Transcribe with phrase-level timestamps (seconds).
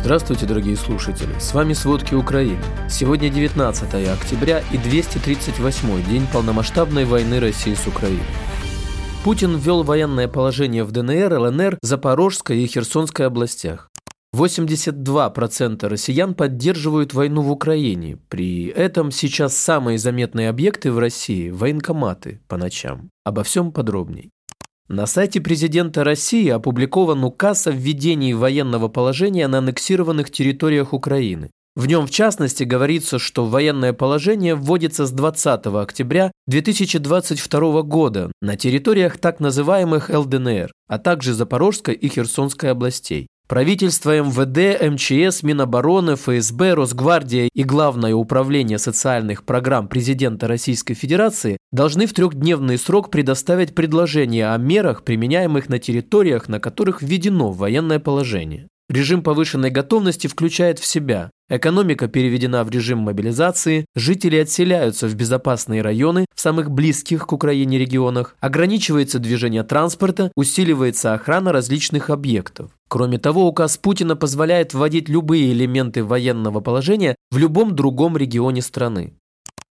[0.00, 1.36] Здравствуйте, дорогие слушатели!
[1.40, 2.62] С вами «Сводки Украины».
[2.88, 8.22] Сегодня 19 октября и 238 день полномасштабной войны России с Украиной.
[9.24, 13.90] Путин ввел военное положение в ДНР, ЛНР, Запорожской и Херсонской областях.
[14.36, 18.18] 82% россиян поддерживают войну в Украине.
[18.28, 23.10] При этом сейчас самые заметные объекты в России– военкоматы по ночам.
[23.24, 24.30] Обо всем подробней.
[24.90, 31.50] На сайте президента России опубликован указ о введении военного положения на аннексированных территориях Украины.
[31.76, 38.56] В нем, в частности, говорится, что военное положение вводится с 20 октября 2022 года на
[38.56, 43.28] территориях так называемых ЛДНР, а также Запорожской и Херсонской областей.
[43.48, 52.06] Правительство МВД, МЧС, Минобороны, ФСБ, Росгвардия и Главное управление социальных программ президента Российской Федерации должны
[52.06, 58.68] в трехдневный срок предоставить предложение о мерах, применяемых на территориях, на которых введено военное положение.
[58.88, 65.82] Режим повышенной готовности включает в себя экономика переведена в режим мобилизации, жители отселяются в безопасные
[65.82, 72.70] районы в самых близких к Украине регионах, ограничивается движение транспорта, усиливается охрана различных объектов.
[72.88, 79.14] Кроме того, указ Путина позволяет вводить любые элементы военного положения в любом другом регионе страны.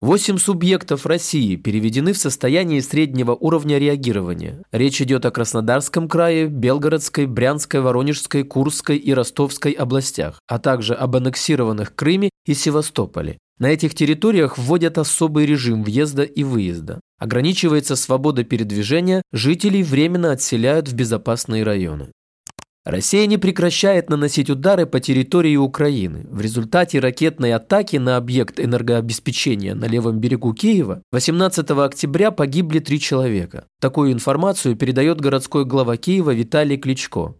[0.00, 4.62] Восемь субъектов России переведены в состояние среднего уровня реагирования.
[4.70, 11.16] Речь идет о Краснодарском крае, Белгородской, Брянской, Воронежской, Курской и Ростовской областях, а также об
[11.16, 13.38] аннексированных Крыме и Севастополе.
[13.58, 17.00] На этих территориях вводят особый режим въезда и выезда.
[17.18, 22.10] Ограничивается свобода передвижения, жителей временно отселяют в безопасные районы.
[22.84, 26.26] Россия не прекращает наносить удары по территории Украины.
[26.30, 33.00] В результате ракетной атаки на объект энергообеспечения на левом берегу Киева 18 октября погибли три
[33.00, 33.64] человека.
[33.80, 37.34] Такую информацию передает городской глава Киева Виталий Кличко.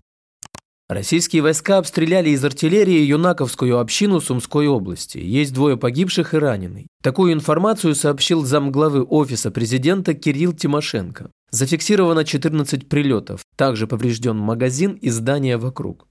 [0.88, 5.18] Российские войска обстреляли из артиллерии Юнаковскую общину Сумской области.
[5.18, 6.86] Есть двое погибших и раненый.
[7.02, 11.30] Такую информацию сообщил замглавы Офиса президента Кирилл Тимошенко.
[11.54, 13.42] Зафиксировано 14 прилетов.
[13.54, 16.08] Также поврежден магазин и здания вокруг.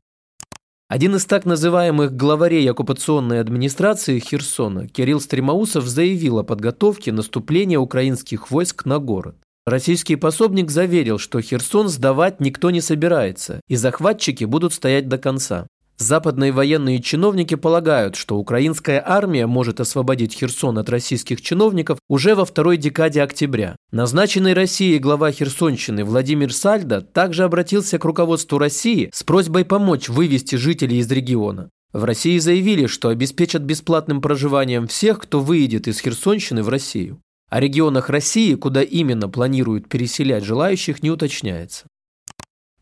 [0.88, 8.52] Один из так называемых главарей оккупационной администрации Херсона, Кирилл Стремоусов, заявил о подготовке наступления украинских
[8.52, 9.36] войск на город.
[9.66, 15.68] Российский пособник заверил, что Херсон сдавать никто не собирается, и захватчики будут стоять до конца.
[16.04, 22.44] Западные военные чиновники полагают, что украинская армия может освободить Херсон от российских чиновников уже во
[22.44, 23.78] второй декаде октября.
[23.94, 30.58] Назначенный Россией глава Херсонщины Владимир Сальдо также обратился к руководству России с просьбой помочь вывести
[30.58, 31.70] жителей из региона.
[31.94, 37.22] В России заявили, что обеспечат бесплатным проживанием всех, кто выйдет из Херсонщины в Россию.
[37.50, 41.86] О регионах России, куда именно планируют переселять желающих, не уточняется.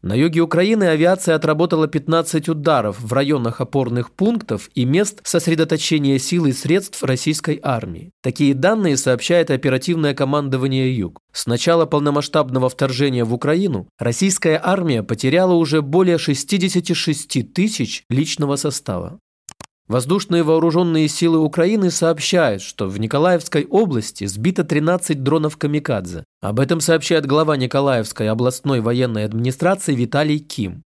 [0.03, 6.47] На юге Украины авиация отработала 15 ударов в районах опорных пунктов и мест сосредоточения сил
[6.47, 8.11] и средств российской армии.
[8.23, 11.19] Такие данные сообщает оперативное командование «Юг».
[11.33, 19.19] С начала полномасштабного вторжения в Украину российская армия потеряла уже более 66 тысяч личного состава.
[19.91, 26.23] Воздушные вооруженные силы Украины сообщают, что в Николаевской области сбито 13 дронов «Камикадзе».
[26.39, 30.83] Об этом сообщает глава Николаевской областной военной администрации Виталий Ким.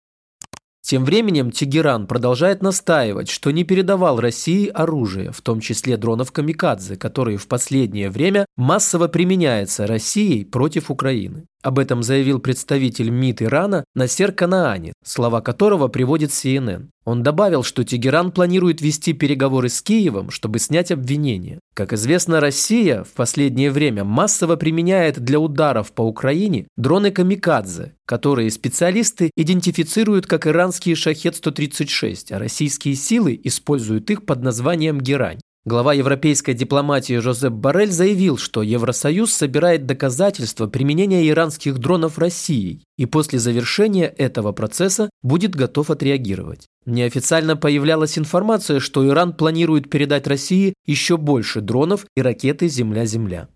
[0.81, 6.95] Тем временем Тегеран продолжает настаивать, что не передавал России оружие, в том числе дронов «Камикадзе»,
[6.95, 11.43] которые в последнее время массово применяются Россией против Украины.
[11.63, 16.89] Об этом заявил представитель МИД Ирана Насер Канаани, слова которого приводит CNN.
[17.05, 21.59] Он добавил, что Тегеран планирует вести переговоры с Киевом, чтобы снять обвинения.
[21.73, 28.51] Как известно, Россия в последнее время массово применяет для ударов по Украине дроны «Камикадзе», которые
[28.51, 35.39] специалисты идентифицируют как иранские «Шахет-136», а российские силы используют их под названием «Герань».
[35.65, 43.05] Глава европейской дипломатии Жозеп Барель заявил, что Евросоюз собирает доказательства применения иранских дронов Россией и
[43.05, 46.67] после завершения этого процесса будет готов отреагировать.
[46.85, 53.47] Неофициально появлялась информация, что Иран планирует передать России еще больше дронов и ракеты «Земля-Земля».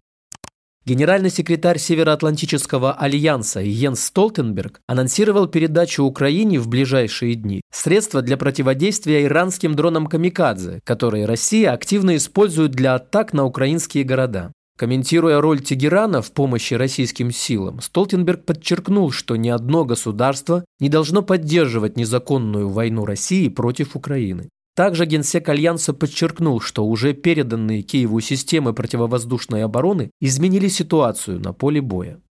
[0.88, 9.26] Генеральный секретарь Североатлантического альянса Йенс Столтенберг анонсировал передачу Украине в ближайшие дни средства для противодействия
[9.26, 14.54] иранским дронам «Камикадзе», которые Россия активно использует для атак на украинские города.
[14.78, 21.22] Комментируя роль Тегерана в помощи российским силам, Столтенберг подчеркнул, что ни одно государство не должно
[21.22, 24.48] поддерживать незаконную войну России против Украины.
[24.78, 31.82] Также генсек Альянса подчеркнул, что уже переданные Киеву системы противовоздушной обороны изменили ситуацию на поле
[31.82, 32.22] боя.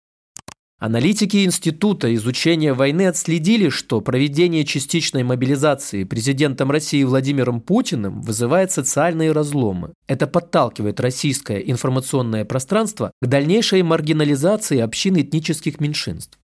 [0.79, 9.33] Аналитики Института изучения войны отследили, что проведение частичной мобилизации президентом России Владимиром Путиным вызывает социальные
[9.33, 9.95] разломы.
[10.07, 16.39] Это подталкивает российское информационное пространство к дальнейшей маргинализации общин этнических меньшинств.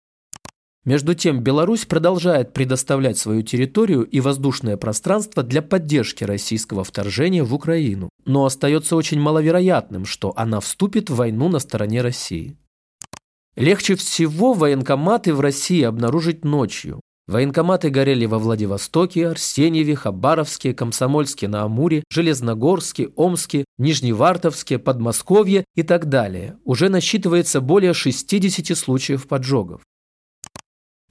[0.84, 7.54] Между тем, Беларусь продолжает предоставлять свою территорию и воздушное пространство для поддержки российского вторжения в
[7.54, 12.56] Украину, но остается очень маловероятным, что она вступит в войну на стороне России.
[13.56, 17.00] Легче всего военкоматы в России обнаружить ночью.
[17.26, 26.08] Военкоматы горели во Владивостоке, Арсеньеве, Хабаровске, Комсомольске на Амуре, Железногорске, Омске, Нижневартовске, Подмосковье и так
[26.08, 26.56] далее.
[26.64, 29.82] Уже насчитывается более 60 случаев поджогов.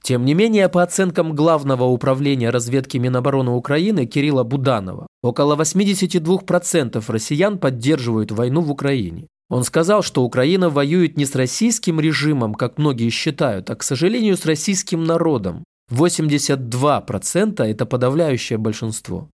[0.02, 7.58] Тем не менее, по оценкам Главного управления разведки Минобороны Украины Кирилла Буданова, около 82% россиян
[7.58, 9.26] поддерживают войну в Украине.
[9.50, 14.36] Он сказал, что Украина воюет не с российским режимом, как многие считают, а, к сожалению,
[14.36, 15.64] с российским народом.
[15.90, 19.30] 82%– это подавляющее большинство.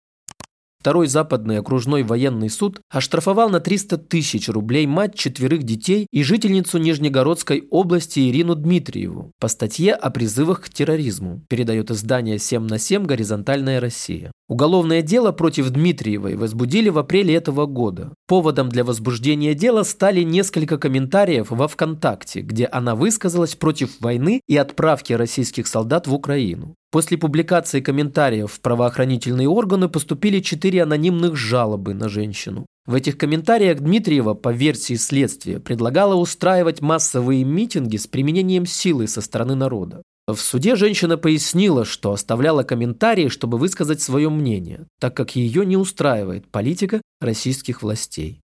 [0.80, 6.78] Второй западный окружной военный суд оштрафовал на 300 тысяч рублей мать четверых детей и жительницу
[6.78, 13.04] Нижнегородской области Ирину Дмитриеву по статье о призывах к терроризму, передает издание «7 на 7.
[13.04, 14.32] Горизонтальная Россия».
[14.48, 18.14] Уголовное дело против Дмитриевой возбудили в апреле этого года.
[18.26, 24.56] Поводом для возбуждения дела стали несколько комментариев во ВКонтакте, где она высказалась против войны и
[24.56, 26.74] отправки российских солдат в Украину.
[26.90, 32.66] После публикации комментариев в правоохранительные органы поступили четыре анонимных жалобы на женщину.
[32.84, 39.20] В этих комментариях Дмитриева, по версии следствия, предлагала устраивать массовые митинги с применением силы со
[39.20, 40.02] стороны народа.
[40.26, 45.76] В суде женщина пояснила, что оставляла комментарии, чтобы высказать свое мнение, так как ее не
[45.76, 48.40] устраивает политика российских властей.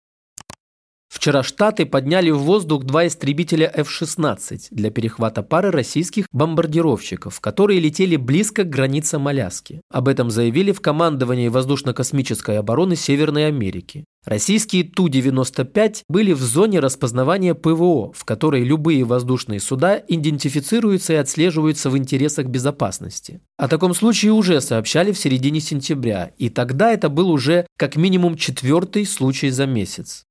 [1.13, 8.15] Вчера Штаты подняли в воздух два истребителя F-16 для перехвата пары российских бомбардировщиков, которые летели
[8.15, 9.81] близко к границам Аляски.
[9.92, 14.06] Об этом заявили в командовании воздушно-космической обороны Северной Америки.
[14.25, 21.92] Российские Ту-95 были в зоне распознавания ПВО, в которой любые воздушные суда идентифицируются и отслеживаются
[21.92, 23.39] в интересах безопасности.
[23.57, 28.36] О таком случае уже сообщали в середине сентября, и тогда это был уже как минимум
[28.36, 30.25] четвертый случай за месяц.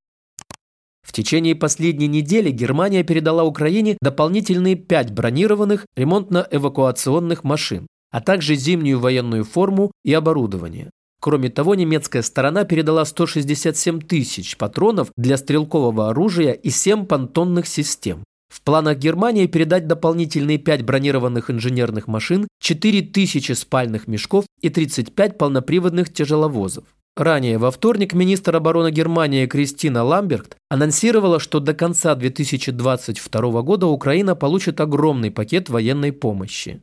[1.13, 8.99] В течение последней недели Германия передала Украине дополнительные пять бронированных ремонтно-эвакуационных машин, а также зимнюю
[8.99, 10.91] военную форму и оборудование.
[11.21, 18.25] Кроме того, немецкая сторона передала 167 тысяч патронов для стрелкового оружия и 7 понтонных систем.
[18.49, 25.39] В планах Германии передать дополнительные 5 бронированных инженерных машин, 4 тысячи спальных мешков и 35
[25.39, 26.85] полноприводных тяжеловозов.
[27.15, 34.35] Ранее, во вторник, министр обороны Германии Кристина Ламберт анонсировала, что до конца 2022 года Украина
[34.35, 36.81] получит огромный пакет военной помощи.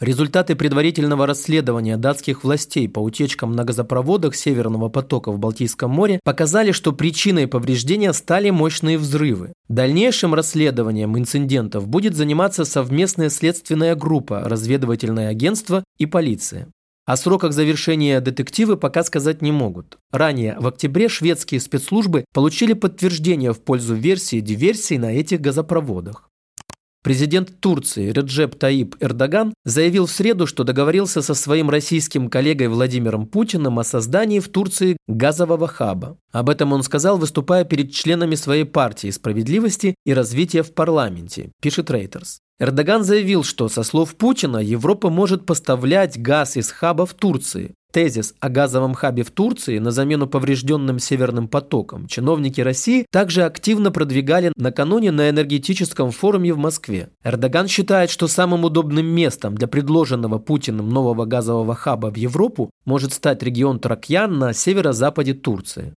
[0.00, 6.72] Результаты предварительного расследования датских властей по утечкам на газопроводах Северного потока в Балтийском море показали,
[6.72, 9.52] что причиной повреждения стали мощные взрывы.
[9.68, 16.68] Дальнейшим расследованием инцидентов будет заниматься совместная следственная группа, разведывательное агентство и полиция.
[17.04, 19.98] О сроках завершения детективы пока сказать не могут.
[20.12, 26.28] Ранее, в октябре, шведские спецслужбы получили подтверждение в пользу версии диверсии на этих газопроводах.
[27.02, 33.26] Президент Турции Реджеп Таип Эрдоган заявил в среду, что договорился со своим российским коллегой Владимиром
[33.26, 36.16] Путиным о создании в Турции газового хаба.
[36.30, 41.90] Об этом он сказал, выступая перед членами своей партии справедливости и развития в парламенте, пишет
[41.90, 42.38] Рейтерс.
[42.58, 47.74] Эрдоган заявил, что, со слов Путина, Европа может поставлять газ из хаба в Турции.
[47.92, 53.90] Тезис о газовом хабе в Турции на замену поврежденным Северным потоком чиновники России также активно
[53.90, 57.10] продвигали накануне на энергетическом форуме в Москве.
[57.22, 63.12] Эрдоган считает, что самым удобным местом для предложенного Путиным нового газового хаба в Европу может
[63.12, 65.92] стать регион Тракьян на северо-западе Турции.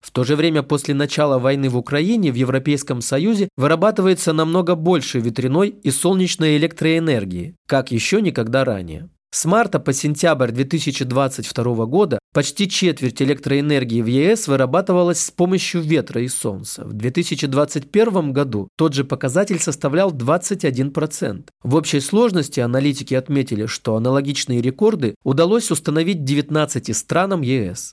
[0.00, 5.18] В то же время после начала войны в Украине в Европейском Союзе вырабатывается намного больше
[5.20, 9.08] ветряной и солнечной электроэнергии, как еще никогда ранее.
[9.36, 16.22] С марта по сентябрь 2022 года почти четверть электроэнергии в ЕС вырабатывалась с помощью ветра
[16.22, 16.84] и солнца.
[16.84, 21.44] В 2021 году тот же показатель составлял 21%.
[21.62, 27.92] В общей сложности аналитики отметили, что аналогичные рекорды удалось установить 19 странам ЕС.